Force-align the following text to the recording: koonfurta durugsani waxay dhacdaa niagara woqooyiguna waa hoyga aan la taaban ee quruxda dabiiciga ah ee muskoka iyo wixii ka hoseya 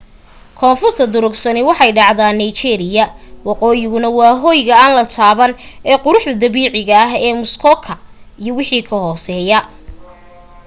koonfurta 0.59 1.05
durugsani 1.15 1.61
waxay 1.69 1.91
dhacdaa 1.97 2.33
niagara 2.39 3.03
woqooyiguna 3.47 4.07
waa 4.19 4.33
hoyga 4.45 4.75
aan 4.83 4.93
la 4.99 5.05
taaban 5.15 5.51
ee 5.89 5.97
quruxda 6.05 6.33
dabiiciga 6.43 6.93
ah 7.05 7.13
ee 7.25 7.33
muskoka 7.41 7.93
iyo 8.41 8.51
wixii 8.57 8.83
ka 8.89 8.95
hoseya 9.05 9.59